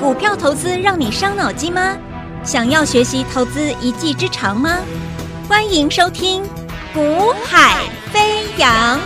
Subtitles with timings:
[0.00, 1.96] 股票投资让你伤脑筋吗？
[2.44, 4.78] 想要学习投资一技之长吗？
[5.48, 6.42] 欢迎收听
[6.92, 8.98] 《股海飞扬》。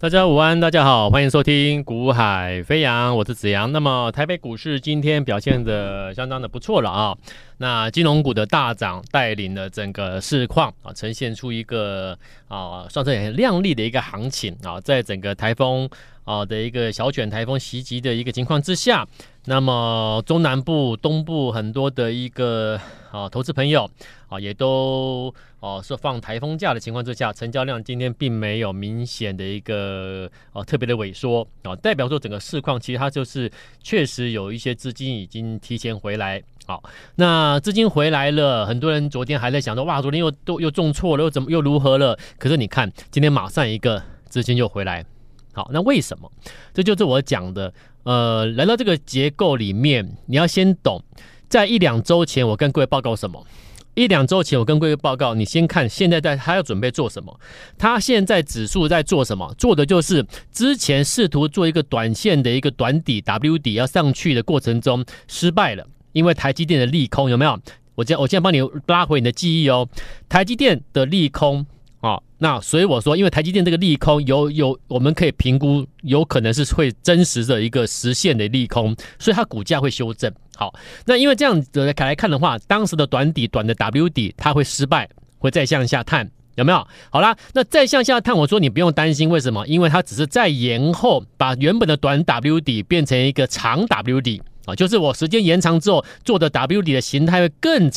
[0.00, 3.70] 大家午安，大家好，欢迎收听《股海飞扬》，我是子阳。
[3.70, 7.14] 那么台北股市今天表现的相当的不错了啊，
[7.58, 12.18] 那金融股的大涨带领了整个市况啊，呈现出一个
[12.48, 15.86] 啊，算是很亮丽的一个行情啊，在整个台风
[16.30, 19.04] 啊的一个小卷台风袭击的一个情况之下。
[19.46, 22.78] 那么中南部、东部很多的一个
[23.10, 23.90] 啊投资朋友
[24.28, 33.50] 啊，也都哦是放台风假的情况之下，成交量今天并没有明显的一个哦特别的萎缩啊，代表说整个市况其实它就是
[33.82, 36.42] 确实有一些资金已经提前回来。
[36.66, 36.82] 好，
[37.16, 42.16] 那资金回来了，很多人昨天还在想说，哇，昨天又都又中错了，又怎么又如何了？
[42.38, 45.04] 可是你看今天马上一个资金又回来。
[45.52, 46.30] 好，那为什么？
[46.72, 47.72] 这就是我讲的。
[48.02, 51.02] 呃，来到这个结构里面，你要先懂。
[51.50, 53.46] 在一两周前，我跟各位报告什么？
[53.94, 57.38] 一两周前，我跟各位报告，你先看现在在他要准备做什么？
[57.76, 59.52] 他现在指数在做什么？
[59.58, 67.60] 做的就是之前试图做一个短线的一个短底 W 底要上去的过程中失败了，因为台积电的利空有没有？
[67.96, 69.86] 我今我现在帮你拉回你的记忆哦，
[70.26, 71.66] 台积电的利空。
[72.00, 80.32] 啊、哦，那所以我说，因为台积电这个利空有有，我们可以评估有可能是会真实的一个实现的利空，所以它股价会修正。
[80.56, 86.88] 好，那因为这样子来看的话，当时的短底短的 W 底它会失败，会再向下探，有没有？
[87.10, 89.66] 好啦，那再向下探，我说你不用担心，为什么？
[89.66, 94.40] 因为它只是再延后，把原本的短 W 底变成一个长 W 底。
[94.74, 97.90] 就是我时间延长之后做的 W 底的形态会更、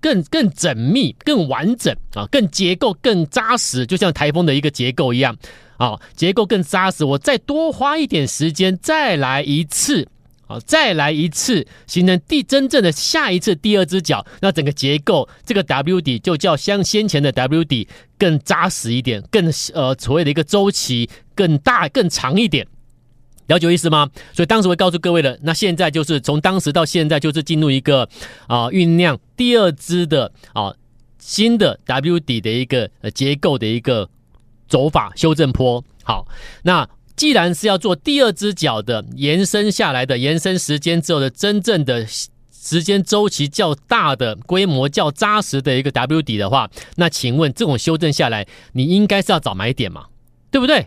[0.00, 5.36] 更、更缜密、更完整啊，更结构更扎实，就像台风的一个结构一样
[5.76, 7.04] 啊，结构更扎实。
[7.04, 10.08] 我再多花一点时间，再来一次
[10.46, 17.86] 啊，再来一次，形成第真正的下一次第二只脚，那整个结构这个 W 底就叫像先前的 W 底
[18.18, 22.66] 更扎实一点，更呃所谓的一个周期更大更长一点。
[23.50, 24.08] 了解意思吗？
[24.32, 28.08] 所以当时会告诉各位的，那现在就是从当时到现在，就是进入一个
[28.46, 30.72] 啊酝酿第二支的啊
[31.18, 34.08] 新的 W 底的一个呃结构的一个
[34.68, 35.84] 走法修正坡。
[36.04, 36.28] 好，
[36.62, 42.06] 那既然是要做第二只脚的延伸下来的延伸时间之后的真正的
[42.52, 50.06] 时间周期较大的规模较扎实的一个 W 底的话，那请问这种修正下来，你应该是要找买点嘛？
[50.52, 50.86] 对不对？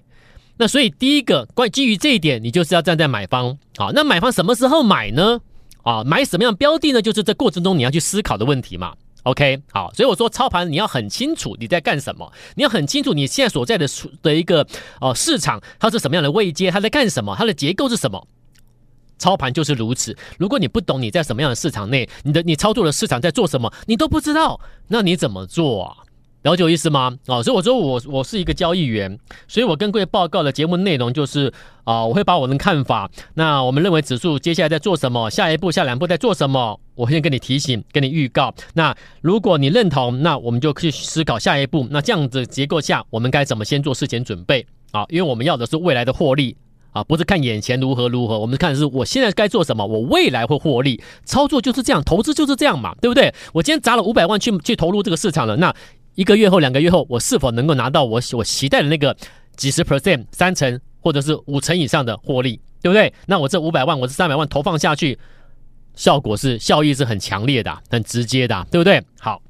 [0.63, 3.57] 那所以第一个关于基于这一点，你就是要站在买方。
[3.75, 5.41] 好，那买方什么时候买呢？
[5.81, 7.01] 啊，买什么样标的呢？
[7.01, 8.93] 就是这过程中你要去思考的问题嘛。
[9.23, 13.85] OK，好，所以我说操盘你要很清楚你在干什么，你要很清楚你现在所在的
[14.21, 14.65] 的一个
[15.01, 18.25] 哦市场它是什么样的位阶，它在干什么，它的结构是什么。
[19.17, 20.15] 操盘就是如此。
[20.37, 25.97] 如果你不懂你在什么样的市场内，你的你操作的市场在做什么，你都不知道，那你怎么做啊？
[26.43, 27.17] 了解我意思吗？
[27.27, 29.17] 啊、所以我说我我是一个交易员，
[29.47, 31.51] 所以我跟各位报告的节目内容就是
[31.85, 38.53] 啊、我会把我的看法，那我们认为指数接下来在做什么，下一步、下两步在做什么，我先跟你提醒，跟你预告。
[38.73, 41.87] 那如果你认同，那我们就去思考下一步。
[41.89, 45.05] 那这样子结构下，我们该怎么先做事前准备啊？
[45.07, 46.57] 因为我们要的是未来的获利
[46.91, 51.01] 啊，不是看眼前如何如何，我们看是我现在该做什么，我未来会获利。
[51.23, 53.33] 操作就是这样，投资就是这样嘛，对不对？
[53.53, 55.73] 我今天砸了五百万去去投入这个市场了，那。
[56.15, 59.15] 一个月后、两个月后，我是否能够拿到我我期待的那个
[59.55, 63.13] 几十 percent、三成或者是五成以上的获利，对不对？
[63.25, 65.17] 那我这五百万，我这三百万投放下去，
[65.95, 69.03] 效果是效益是很强烈的、很直接的，对不对？
[69.19, 69.41] 好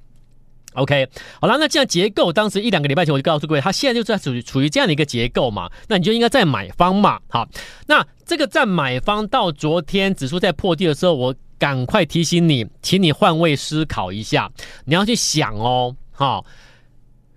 [0.73, 1.07] ，OK，
[1.41, 7.19] 好了，那这样结构，当时一两个礼拜前我就告诉各位，它现在就在处于处于这样的一个结构嘛，那你就应该在买方嘛。
[7.27, 7.47] 好，
[7.87, 14.49] 那这个在买方到昨天指数在破地的时候，我赶快提醒你，请你换位思考一下，
[14.85, 15.95] 你要去想哦。
[16.13, 16.45] 好，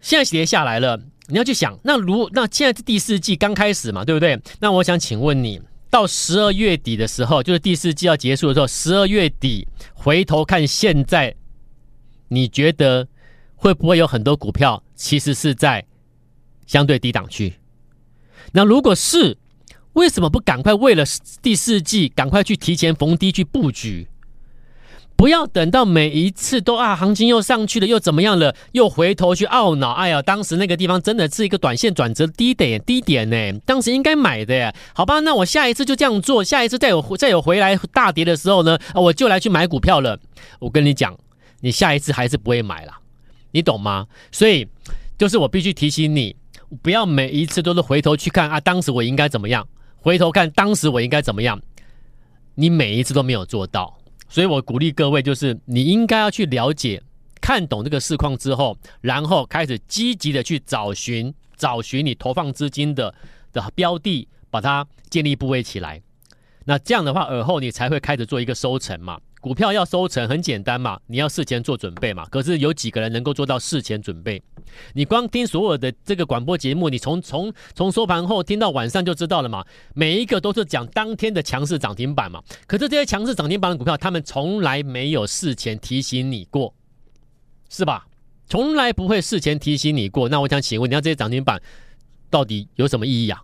[0.01, 4.41] 现在跌下来了，你要去想，那如那现在是第四季刚开始嘛，对不对？
[4.61, 11.35] 那我想请问你，到十二月底的时候，就是第四季要结束的时候，十二月底回头看现在，
[12.29, 13.09] 你觉得
[13.55, 15.85] 会不会有很多股票其实是在
[16.67, 17.55] 相对低档区？
[18.53, 19.39] 那如果是，
[19.95, 21.03] 为什么不赶快为了
[21.41, 24.07] 第四季赶快去提前逢低去布局？
[25.17, 29.93] 不要等到每一次都啊，行情又上去了，又怎么样了，又回头去懊恼。
[29.93, 34.75] 哎呀，当时那个地方真的是一个短线转折低点，低点呢，当时应该买的呀。
[34.95, 40.19] 好吧，那我下一次就这样做，下一次再有再有回来大跌的时候呢，我就来去买股票了。
[40.59, 41.17] 我跟你讲，
[41.61, 42.93] 你下一次还是不会买了，
[43.53, 44.07] 你懂吗？
[44.31, 44.69] 所以
[45.17, 46.37] 就是我必须提醒你，
[46.83, 49.67] 不要每一次都是回头去看啊，当时我应该怎么样？
[49.99, 51.59] 回头看当时我应该怎么样？
[52.55, 53.97] 你每一次都没有做到，
[54.29, 57.03] 所以我鼓励各位，就是你应该要去了解、
[57.41, 63.15] 看懂这个市况之后，然后开始积极的去找寻、找寻你投放资金的
[63.53, 66.03] 的标的，把它建立部位起来。
[66.65, 69.21] 那这样的话，而后你才会开始做一个收成嘛。
[69.47, 72.27] 股票要收成很简单嘛，你要事前做准备嘛。
[72.31, 74.43] 可是有几个人能够做到事前准备？
[74.93, 79.65] 你光听所有的这个广播节目，你从从从收盘后听到晚上就知道了嘛。
[79.95, 82.43] 每一个都是讲当天的强势涨停板嘛。
[82.67, 86.75] 可是这些强势涨停板的股票，他们从来没有事前提醒你过，
[87.71, 88.05] 是吧？
[88.49, 90.29] 从来不会事前提醒你过。
[90.29, 91.63] 那我想请问，你要这些涨停板
[92.29, 93.41] 到底有什么意义啊？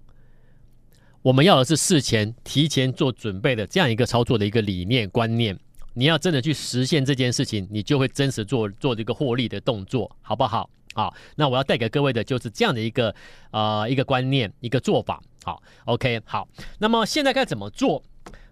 [1.22, 5.56] 我们要的是事前提前做准备的这样一个操作的一个理念观念。
[5.94, 10.68] 你要真的去实现这件事情，你就会真实做做这个获利的动作，好不好？
[10.94, 13.14] 好，那我要带给各位的就是这样的一个
[13.50, 15.22] 呃一个观念，一个做法。
[15.42, 16.46] 好，OK，好。
[16.78, 18.02] 那么现在该怎么做？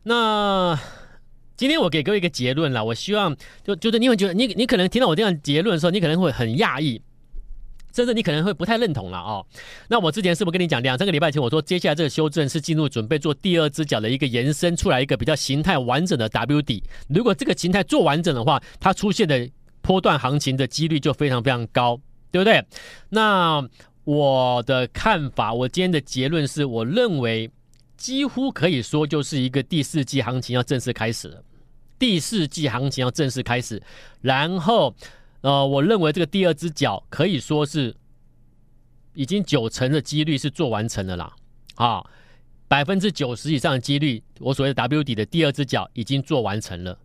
[0.05, 0.79] 那
[1.57, 2.83] 今天我给各位一个结论了。
[2.83, 7.03] 我希望就就是你会觉得你你可能听到我这样结论的时候，你可能会很讶异。
[7.93, 9.45] 甚至你可能会不太认同了哦。
[9.89, 16.83] 那我之前是不是跟你讲，两三个礼拜前我说，接下来这个修正是进入准备做第二只脚的一个延伸出来一个比较形态完整的 W 底。
[17.09, 19.49] 如果这个形态做完整的话，它出现的
[19.81, 22.01] 波段行情的几率就非常非常高，
[22.31, 22.65] 对不对？
[23.09, 23.67] 那
[24.05, 27.51] 我的看法，我今天的结论是我认为
[27.97, 31.43] 几乎可以说就是一个第四季行情要正式开始了。
[31.99, 33.83] 第四季行情要正式开始，
[34.21, 34.95] 然后。
[35.43, 37.97] 呃，我认为这个第二只脚可以说是
[39.15, 41.35] 已经九成的几率是做完成了啦，
[41.77, 42.05] 啊，
[42.69, 46.99] 百分之九十以上的几率，我所谓的 W 底的第二只脚已经做完成了，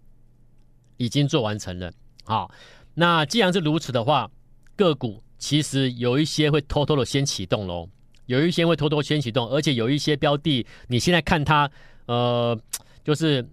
[0.98, 1.92] 已经做完成了。
[2.26, 2.52] 好，
[2.96, 4.30] 那既然是如此的话，
[4.76, 7.88] 个股其实有一些会偷偷的先启动喽，
[8.26, 11.72] 有一些会偷偷先启动，而且有一些标的，你现在看它，
[12.08, 12.60] 呃，
[13.04, 13.48] 就是。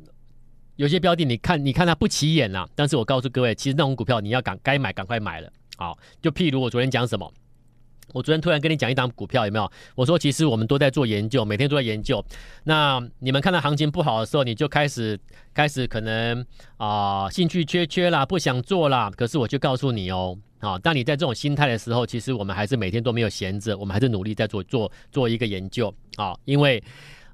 [0.76, 2.68] 有些标的，你看，你看它不起眼啦。
[2.74, 5.52] 但是我告诉各位，其实那种股票你要赶该买，赶快买了。
[5.76, 7.30] 好，就譬如我昨天讲什么，
[8.12, 9.70] 我昨天突然跟你讲一档股票，有没有？
[9.94, 12.24] 我说其实我们都在做研究，每天都在研究。
[12.64, 15.18] 那你们看到行情不好的时候，你就开始
[15.52, 16.44] 开始可能
[16.78, 19.10] 啊、兴趣缺缺啦，不想做啦。
[19.14, 26.82] 可是我就告诉你哦，啊，当你在这种心态的时候，其实我们还是每天都没有闲着，我们还是努力在做做做一个研究啊，因为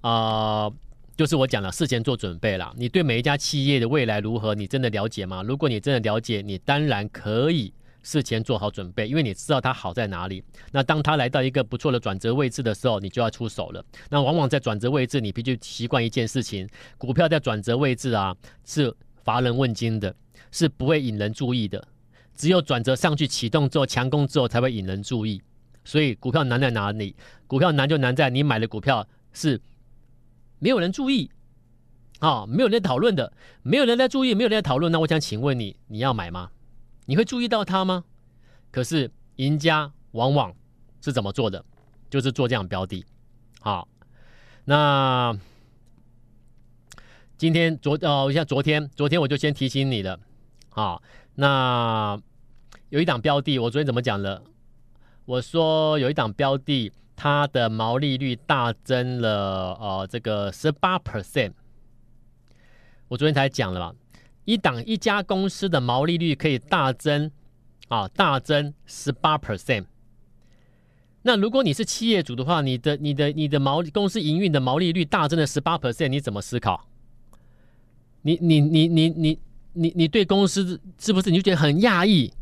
[0.00, 0.70] 啊。
[1.18, 2.72] 就是我讲了，事前做准备了。
[2.76, 5.42] 你对每一家企业的未来如何，你真的了解吗？
[5.42, 7.74] 如果你真的了解，你当然可以
[8.04, 10.44] 事前做好准备，因为你知道它好在哪里。
[10.70, 13.84] 那当它来到一个不错的转折位置的时候，你就要出手了。
[14.08, 18.32] 那往往在转折位置，你必须习惯一件事情：股票在转折位置啊，
[18.64, 18.94] 是
[19.24, 20.14] 乏人问津的，
[20.52, 21.84] 是不会引人注意的。
[22.36, 25.42] 只有转折上去启动之后，强攻之后才会引人注意。
[25.84, 27.16] 所以股票难在哪里？
[27.48, 29.60] 股票难就难在你买的股票是。
[30.58, 31.30] 没有人注意，
[32.20, 33.32] 啊、没有人在讨论的，
[33.62, 34.90] 没有人在注意，没有人在讨论。
[34.90, 36.50] 那我想请问你，你要买吗？
[37.06, 38.04] 你会注意到它吗？
[38.70, 40.54] 可是赢家往往
[41.00, 41.64] 是怎么做的？
[42.10, 43.04] 就是做这样标的。
[43.60, 43.88] 好，
[44.64, 45.38] 那
[47.36, 50.18] 今天昨哦，像昨天，昨天我就先提醒你了。
[50.70, 51.02] 好，
[51.34, 52.20] 那
[52.88, 54.42] 有一档标的，我昨天怎么讲的？
[55.24, 56.92] 我说有一档标的。
[57.20, 61.50] 它的毛利率大增了，呃，这个十八 percent。
[63.08, 63.92] 我昨天才讲了嘛，
[64.44, 67.28] 一档一家公司的毛利率可以大增，
[67.88, 69.86] 啊，大增十八 percent。
[71.22, 76.86] 那如果你是企业主的话，你的、你的、你的毛公司营运的毛利率大增了十八 percent，你怎么思考？
[78.22, 79.38] 你、你、你、你、你、
[79.72, 82.32] 你、你对公司是不是你就觉得很讶异？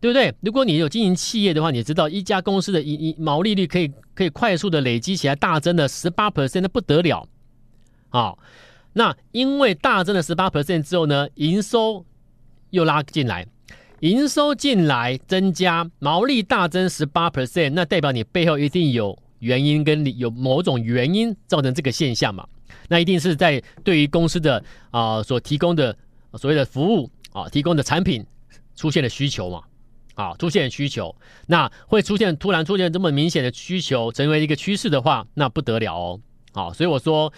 [0.00, 0.34] 对不对？
[0.40, 7.28] 如果你有经营企业的话，你知道一家公司的一一毛利率可以可以快速的累积起来，大增了十八 percent，那不得了。
[8.08, 8.38] 好，
[8.94, 12.04] 那因为大增了十八 percent 之后呢，营收
[12.70, 13.46] 又拉进来，
[14.00, 22.48] 营收进来增加，毛利大增十八 percent，那代表你背后一定有原因跟有某种原因造成这个现象嘛？
[22.88, 25.94] 那一定是在对于公司的啊、所提供的
[26.38, 28.24] 所谓的服务啊、提供的产品
[28.74, 29.62] 出现了需求嘛？
[30.20, 36.20] 啊，出现需求，那会出现突然出现这么明显的需求，成为一个趋势的话，那不得了哦。
[36.52, 37.32] 好，所以我说，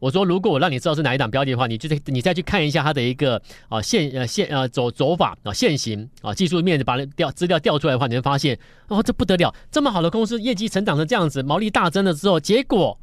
[0.00, 12.98] 我说如果我让你知道是哪一档标的的话，你就你再去看一下它的一个啊线呃线呃走走法啊现行啊技术面把它调资料调出来的话，你会发现哦，这不得了，这么好的公司业绩成长成这样子，毛利大增了之后，结果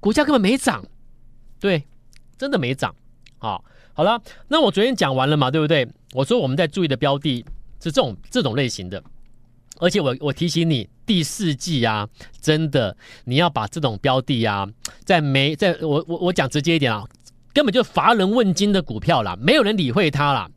[0.00, 0.84] 股价根本没涨，
[1.60, 1.84] 对，
[2.36, 2.92] 真的没涨。
[3.38, 5.86] 好，好了，那我昨天讲完了嘛，对不对？
[6.14, 7.44] 我说我们在注意的标的。
[7.82, 9.02] 是这种这种类型的，
[9.78, 12.08] 而且我我提醒你，第四季啊，
[12.40, 14.68] 真的你要把这种标的啊，
[15.04, 17.04] 在没在我我我讲直接一点啊，
[17.54, 20.50] 根本就乏人问津的股票啦，没有人理会它啦。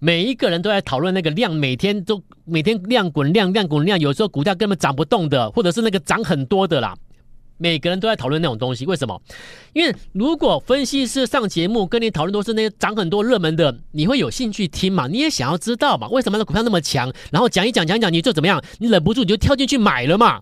[0.00, 6.94] 每一个人都在讨论那个量，每天都每天量滚量量滚量，有时候股价根本涨不动的，或者是那个涨很多的啦。
[7.58, 9.20] 每个人都在讨论那种东西，为什么？
[9.72, 15.06] 因为如果分析师上节目跟你讨论都是那些涨很多热门的，你会有兴趣听嘛？
[15.08, 16.08] 你也想要知道嘛？
[16.08, 17.12] 为什么那股票那么强？
[17.30, 18.62] 然后讲一讲讲一讲，你就怎么样？
[18.78, 20.40] 你忍不住你就跳进去买了嘛？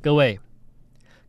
[0.00, 0.38] 各位，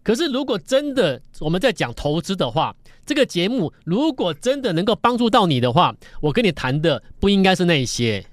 [0.03, 8.23] 可是如果真的我们在讲投资的话，这个节目如果真的能够帮助到你的话，我跟你谈的不应该是那些，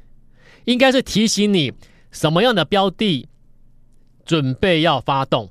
[0.66, 1.72] 应该是提醒你
[2.10, 3.26] 什么样的标的
[4.26, 5.48] 准备要发动。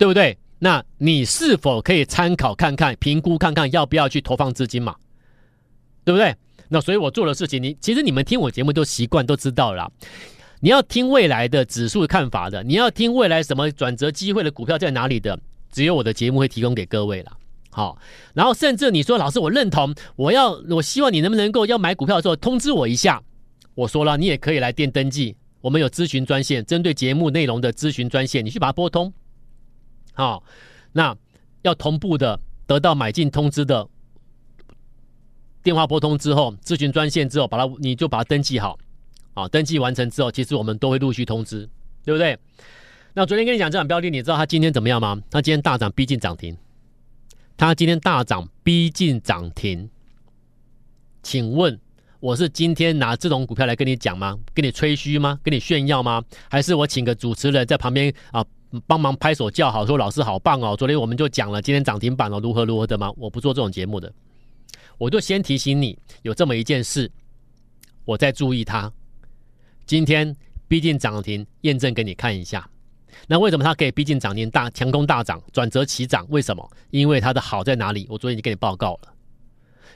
[0.00, 0.38] 对不对？
[0.60, 4.96] 那你是否可以参考看看、评估看看要不要去投放资金嘛？
[6.06, 6.34] 对不对？
[6.70, 9.92] 那所以我做的事情，你其实你们听我节目都习惯都知道了。
[10.60, 15.38] 你要听未来的指数看法的，你要听未来什么转折机会的股票在哪里的，
[15.70, 17.36] 只有我的节目会提供给各位了。
[17.68, 17.98] 好，
[18.32, 23.22] 然后甚至你说老师，我认同，我要我希望你能不能够要买股票的时候通知我一下。
[23.74, 29.12] 我说了，你也可以来电登记，我们有咨询专线，针对节目内容的咨询专线，你去把它拨通。
[30.20, 30.42] 好、哦，
[30.92, 31.16] 那
[31.62, 33.88] 要同步的得到买进通知的
[35.62, 38.78] 电话拨通之后，咨询专线之后，把它你就把它登记好，
[39.32, 41.66] 啊、登记完成之后，其实我们都会陆续通知，
[42.04, 42.38] 对不对？
[43.14, 45.20] 那昨天跟你讲这档标的，你知道它今天怎么样吗？
[45.30, 46.56] 它今天大涨，逼近涨停。
[47.56, 49.90] 它今天大涨，逼近涨停。
[51.22, 51.78] 请问
[52.20, 54.38] 我是今天拿这种股票来跟你讲吗？
[54.54, 55.38] 跟你吹嘘吗？
[55.42, 56.22] 跟你炫耀吗？
[56.48, 58.44] 还是我请个主持人在旁边啊？
[58.86, 60.76] 帮忙拍手叫好，说老师好棒哦！
[60.76, 63.12] 昨天我们就讲了，今天涨停板哦，如何如何的吗？
[63.16, 64.12] 我不做这种节目的，
[64.96, 67.10] 我就先提醒你有这么一件事，
[68.04, 68.92] 我在注意它。
[69.86, 70.36] 今天
[70.68, 72.68] 逼近涨停，验证给你看一下。
[73.26, 76.24] 那为什么它可以逼近涨停大强攻大涨，转折起涨？
[76.30, 76.70] 为什么？
[76.90, 78.06] 因为它的好在哪里？
[78.08, 79.12] 我昨天已经给你报告了。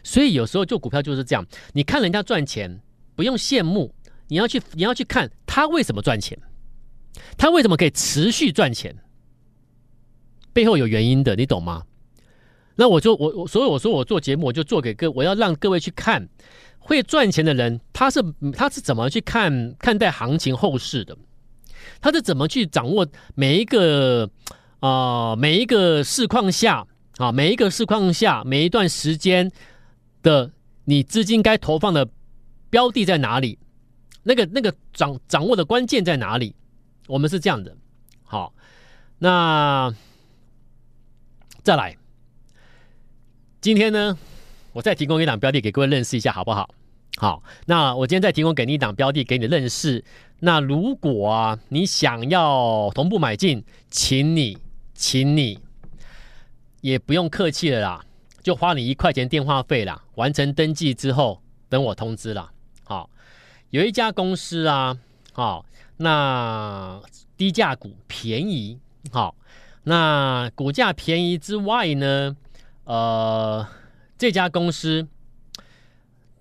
[0.03, 2.81] 所以有时候做股票就是这样，你看人家赚钱，
[3.15, 3.95] 不用羡慕，
[4.27, 6.37] 你要去你要去看他为什么赚钱。
[7.37, 8.97] 他为什么可以持续赚钱？
[10.53, 11.83] 背后有原因的，你懂吗？
[12.77, 16.29] 那我就我我所以我说我做节目，我就做给各，我要让各位去看
[16.79, 18.21] 会赚钱的人，他是
[18.53, 21.17] 他是怎么去看看待行情后市的？
[22.01, 24.29] 他是怎么去掌握每一个
[24.81, 29.51] 啊、每一个市况下啊每一个市况下每一段时间
[30.23, 30.51] 的
[30.85, 32.09] 你资金该投放的
[32.71, 33.59] 标的在哪里？
[34.23, 36.55] 那个那个掌掌握的关键在哪里？
[37.07, 37.77] 我们是这样的，
[38.23, 38.55] 好，
[39.19, 39.95] 那
[41.63, 41.97] 再来，
[43.61, 44.17] 今天呢，
[44.73, 46.69] 我再提供一档标的给各位认识一下，好不好？
[47.17, 50.05] 好，那我今天再提供给你一档标的给你认识。
[50.41, 54.59] 那如果啊，你想要同步买进，请你，
[54.95, 55.61] 请你
[56.81, 58.05] 也不用客气了啦，
[58.43, 62.51] 就花你一块钱电话费啦，完成登记之后，等我通知了。
[62.83, 63.09] 好，
[63.71, 64.99] 有一家公司啊，
[65.35, 65.67] 好。
[65.97, 67.01] 那
[67.37, 68.81] 低价股便宜，
[69.13, 69.37] 好，
[69.85, 72.37] 那股价便宜之外呢，
[72.83, 73.65] 呃，
[74.19, 75.07] 这家公司，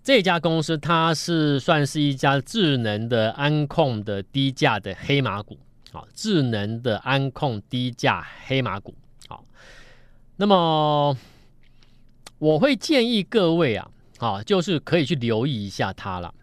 [0.03, 5.59] 这家公司它是算是一家智能的安控的低价的黑马股，
[5.91, 8.95] 好，智能的安控低价黑马股，
[9.27, 9.45] 好，
[10.37, 11.15] 那么
[12.39, 16.33] 我会建议各位啊，好，就是可以去留意一下它了，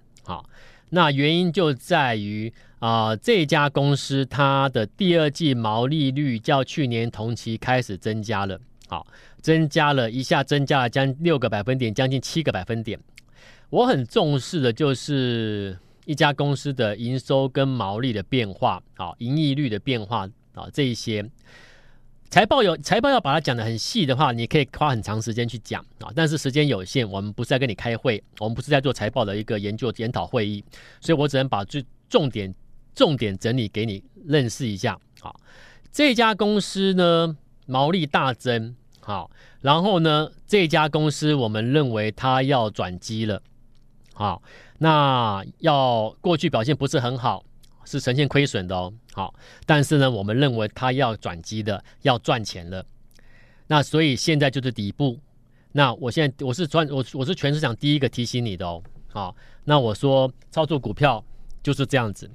[0.91, 2.53] 那原因就在于。
[2.81, 9.07] 啊、这家公司它的第二季毛利率较去年同期开始增加了，好，
[9.43, 12.99] 增加了一下，增加了将六个百分点，将近七个百分点。
[13.69, 21.23] 我很重视的就是一家公司的营收跟毛利的变化，好，盈利率的变化啊，这一些
[22.31, 30.65] 财报有财报要把它讲得很细的话，你可以花很长时间去讲啊，但是时间有限，我们不是在跟你开会，我们不是在做财报的一个研究研讨会议，
[31.01, 32.55] 所以我只能把最重点。
[32.93, 35.41] 重点整理给你认识一下，好，
[35.93, 43.41] 这家公司呢毛利大增，好，然后呢这家公司我们认为它要转机了，
[44.13, 44.43] 好，
[44.79, 47.45] 那要过去表现不是很好，
[47.85, 49.35] 是呈现亏损的哦，好，
[49.67, 52.85] 但是呢我们认为它要转机的，要赚钱了，
[53.67, 55.19] 那所以现在就是底部，
[55.73, 61.25] 那我现在我是专我我是全市场第一个提醒你的哦，好，那我说操作股票
[61.63, 62.31] 就是这样子。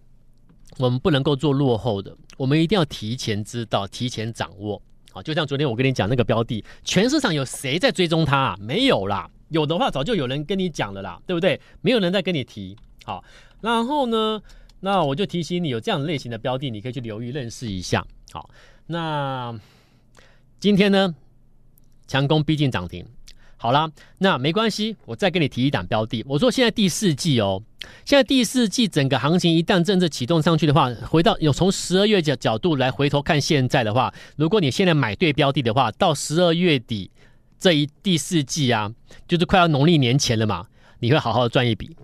[0.78, 4.82] 我们不能够做落后的，我们一定要提前知道、提前掌握。
[5.12, 8.58] 好，就像昨天我跟你讲那个标的，全市场有谁在追踪它啊？
[8.60, 11.62] 没有啦，有的话早就有人跟你讲了啦，对不对？
[11.80, 12.76] 没有人在跟你提。
[13.06, 13.24] 好，
[13.62, 14.42] 然后呢，
[14.86, 18.06] 那我就提醒你，有这样类型的标的，你可以去留意认识一下。
[18.32, 18.48] 好，
[18.86, 19.60] 那
[20.60, 21.16] 今天呢，
[22.06, 23.04] 强攻逼近涨停。
[23.58, 26.24] 好啦，那没关系，我再给你提一档标的。
[26.28, 27.64] 我说现在第四季哦，
[28.06, 37.10] 现在第四季整个行情一旦政策启动上去的话，回到有从十二月角角度来回头看现在的话，如果你现在买对标的的话，到十二月底
[37.58, 38.94] 这一第四季啊，
[39.28, 40.68] 就是快要农历年前了嘛，
[41.00, 41.98] 你会好好的赚一笔。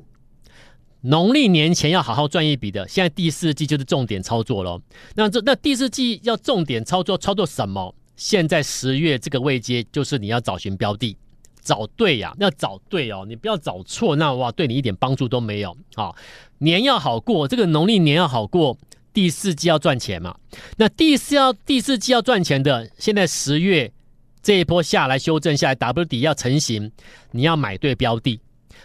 [1.01, 4.81] 农历年前要好好赚一笔的，现在第四季就是重点操作喽。
[5.15, 7.93] 那这那第四季要重点操作，操作什么？
[8.15, 11.17] 现在十月这个位阶，就是你要找寻标的。
[11.63, 15.77] 找对呀、要找对哦，你不要找错，那哇，对你一点帮助都没有。
[15.93, 16.15] 好，
[16.57, 18.75] 年要好过，这个农历年要好过，
[19.13, 20.35] 第四季要赚钱嘛。
[20.77, 23.91] 那第四要第四季要赚钱的，现在十月
[24.41, 26.91] 这一波下来修正下来，W 底要成型，
[27.29, 28.39] 你要买对标的，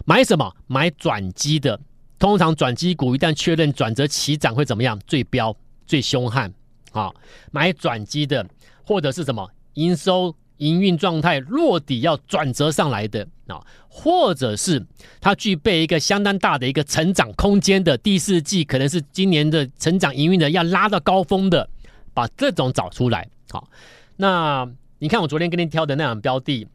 [0.04, 0.54] 买什么？
[0.66, 1.80] 买转机的。
[2.18, 4.98] 通常转机股一旦确认转折起涨会怎么样？
[5.06, 5.56] 最彪
[5.86, 6.52] 最凶悍。
[6.92, 7.12] 啊，
[7.50, 8.46] 买转机的，
[8.84, 10.34] 或者是什么营收？
[10.58, 14.82] 营运状态落底要转折上来的啊，或者是
[15.20, 21.68] 它具备一个相当大的一个成长空间的第四季，可能是今年的成长营运的要拉到高峰的，
[22.14, 23.28] 把这种找出来。
[23.50, 23.68] 好，
[24.16, 24.66] 那
[24.98, 26.66] 你看我昨天跟你挑的那两标的，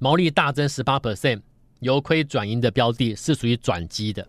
[0.00, 1.42] 毛利大增十八 percent，
[1.84, 4.26] 由亏转盈的标的是属于转机的。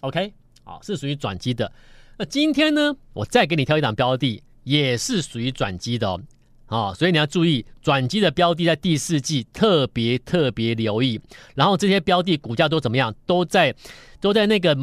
[0.00, 1.70] OK，好，是属于转机的。
[2.18, 6.20] 那今天呢，我再给你挑一档标的，也是属于转机的哦。
[6.66, 11.20] 啊、所以你要注意转机的标的，在第四季特别特别留意。
[11.54, 13.14] 然后这些标的股价都怎么样？
[13.24, 13.72] 都在
[14.20, 14.76] 都在那个，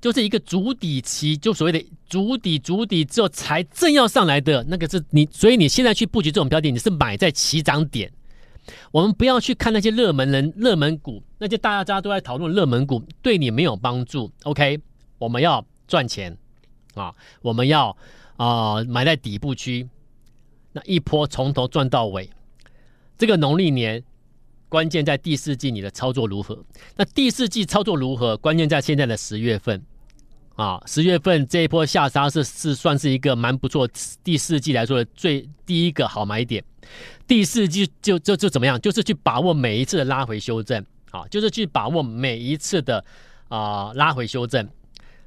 [0.00, 5.28] 就是一个筑底期，就所谓的筑底筑底之后才正要上来的那个是你。
[5.32, 8.12] 所以你现在去布局这种标的，你是买在起涨点。
[8.90, 14.30] 我们不要去看那些热门人、热门股，那些大家都在讨论热门股，对你没有帮助。
[14.44, 14.80] OK，
[15.18, 16.36] 我们要赚钱
[16.94, 17.90] 啊，我们要
[18.36, 19.88] 啊、呃、买在底部区。
[20.72, 22.30] 那一波从头赚到尾，
[23.18, 24.02] 这个农历年
[24.70, 26.64] 关键在第四季你的操作如何？
[26.96, 28.38] 那第四季操作如何？
[28.38, 29.84] 关键在现在的十月份
[30.62, 33.88] 啊，十月份这一波下杀是是算是一个蛮不错，
[34.22, 36.62] 第四季来说的最第一个好买点。
[37.26, 38.80] 第四季就就就怎么样？
[38.80, 43.04] 就是去把握每一次的拉回修正啊，就是去把握每一次的
[43.48, 44.68] 啊拉回修正。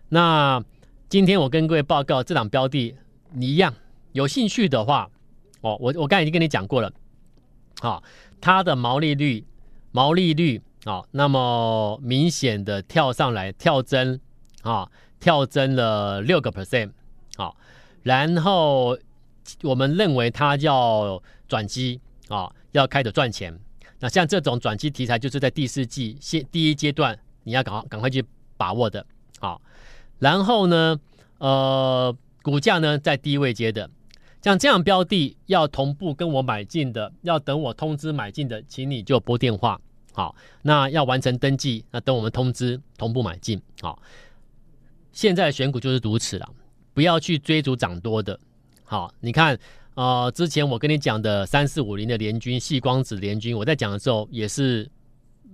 [0.07, 0.63] 那
[1.09, 2.95] 今天我跟各位报告这档标的，
[3.33, 3.73] 你一样
[4.13, 5.09] 有兴趣的话。
[5.59, 6.89] 哦，我我刚才已经跟你讲过了，
[7.81, 8.01] 啊，
[8.39, 9.43] 它的毛利率，
[9.91, 14.19] 毛利率啊，那么明显的跳上来，跳增
[14.61, 14.87] 啊，
[15.19, 16.91] 跳增了六个 percent，
[17.35, 17.55] 好，
[18.03, 18.97] 然后
[19.63, 23.57] 我们认为它要转机啊，要开始赚钱。
[23.99, 28.23] 那像这种转机题材，就是在第四季先第一阶段，你要赶赶快去
[28.57, 29.05] 把握的，
[29.39, 29.61] 好，
[30.19, 30.99] 然后呢，
[31.39, 33.89] 呃，股价呢在低位接的。
[34.41, 39.81] 像这样标的要同步跟我买进的，要等我通知买进的，请你就拨电话。
[40.13, 43.59] 好，那要完成登记，那等我们通知同步买进。
[43.81, 43.99] 好，
[45.15, 46.47] 现在选股就是如此了，
[46.93, 48.39] 不要去追逐涨多的。
[48.83, 49.57] 好，你看，
[49.95, 54.87] 呃，之前我跟你讲的三四五零的联军、细光子联军，我在讲的时候也是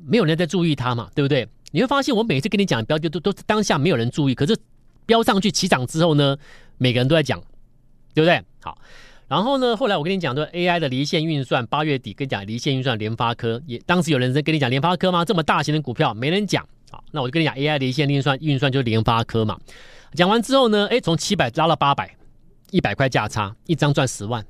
[0.06, 1.48] 没有人在注意它嘛，对不对？
[1.72, 4.58] 你会发现我每次跟你讲的标的都都是当下没有人注意，可是
[5.06, 6.36] 标上去起涨之后呢，
[6.78, 7.42] 每个人都在讲。
[8.14, 8.44] 对不对？
[8.62, 8.78] 好，
[9.30, 15.24] 然后呢，后来我跟你讲，说 AI 的离线运算，八月底跟你讲离线运算，联发科也当时有人在跟你讲联发科吗？
[15.24, 16.68] 这么大型的股票没人讲。
[16.92, 19.58] 好，那我就跟你讲 AI 离线运算，运算就是联发科嘛。
[20.14, 22.16] 讲完之后呢，哎，从七百拉到八百，
[22.70, 24.46] 一百块价差，一张赚十万，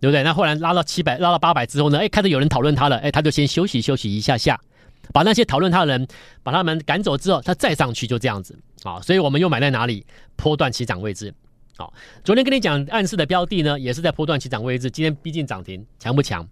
[0.00, 0.22] 对不对？
[0.22, 4.58] 那后来拉到七百，拉到八百之后呢，哎，开始有人讨论它了，哎，他就先休息休息一下下，
[5.12, 6.06] 把那些讨论他的人
[6.44, 8.56] 把他们赶走之后，他再上去就这样子。
[8.84, 10.06] 好，所以我们又买在哪里？
[10.36, 11.34] 波段起涨位置。
[11.76, 11.92] 好，
[12.22, 14.88] 昨天跟你讲暗示的标的呢，也是在波段起涨位置。
[14.88, 16.48] 今天逼近涨停，强不强？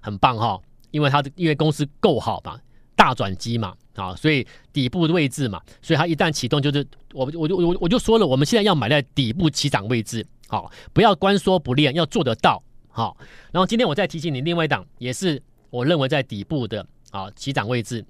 [0.00, 0.60] 很棒哈，
[0.92, 2.56] 因为它的因为公司够好嘛，
[2.96, 13.16] 大转机嘛，啊，所以底部的位置嘛，所以它一旦启动，就是我我就我我就说了，我们现在要买在底部起涨位置，好，不要光说不练，要做得到，好。
[13.52, 18.04] 然后今天我再提醒你，另外一档也是我认为在底部的啊起涨位置，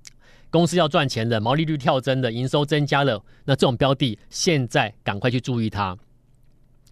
[0.51, 5.99] 公司要赚钱的，毛利率跳增的，营收增加了，那这种标的现在赶快去注意它。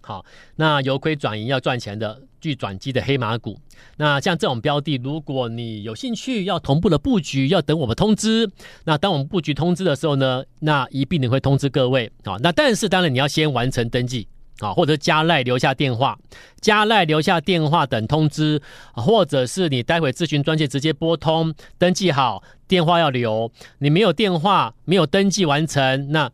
[0.00, 0.24] 好，
[0.56, 3.58] 那由亏转盈要赚钱的具转机的黑马股，
[3.96, 8.50] 那像这种标的，如果你有兴趣要同步的布局，要等我们通知。
[8.84, 12.12] 那当我们布局通知的时候呢，那一并你会通知各位。
[12.24, 14.28] 啊，那但是当然你要先完成登记，
[14.58, 16.18] 啊，或者加赖留下电话，
[16.60, 18.60] 加赖留下电话等通知，
[18.92, 23.50] 或者是你待会咨询专线直接拨通登记好，电话要留。
[23.78, 26.30] 你没有电话，没有登记完成，那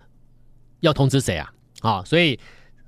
[0.80, 1.52] 要通知谁啊？
[1.82, 2.36] 啊，所以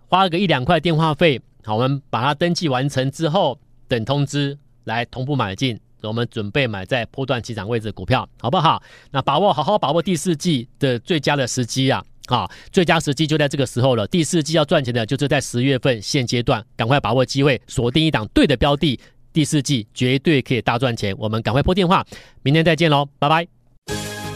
[0.08, 5.78] 花个一两块电话费，好，我们把它登记完成之后，等通知来同步买进。
[6.02, 8.82] 我们准备买在波段起涨位置的股票，好不好？
[9.12, 12.02] 那把握好好把握第四季的最佳的时机啊！
[12.26, 14.04] 啊，最佳时机就在这个时候了。
[14.08, 18.98] 第四季要赚钱的，就是在十月份现阶段，赶快把握机会，锁定一档对的标的，
[19.32, 21.14] 第四季绝对可以大赚钱。
[21.16, 22.04] 我们赶快拨电话，
[22.42, 23.46] 明天再见喽，拜拜。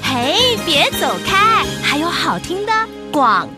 [0.00, 2.72] 嘿，别走开，还有好听的
[3.10, 3.48] 广。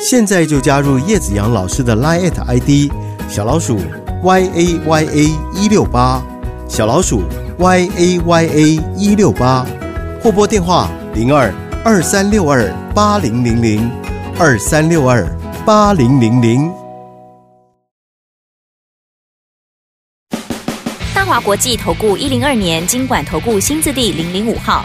[0.00, 2.92] 现在就加入叶子阳老师的 Line ID
[3.28, 3.78] 小老鼠
[4.22, 6.22] y a y a 一六八。
[6.68, 7.22] 小老鼠
[7.58, 8.62] y a y a
[8.96, 9.66] 一六八，
[10.22, 13.90] 或拨电话零二二三六二八零零零
[14.38, 15.26] 二三六二
[15.64, 16.70] 八零零零。
[21.14, 24.84] 大华国际投顾一零二年经管投顾新字第零零五号。